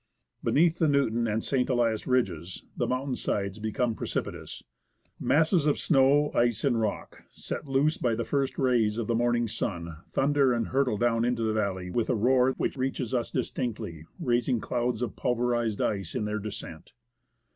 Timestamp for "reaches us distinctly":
12.77-14.07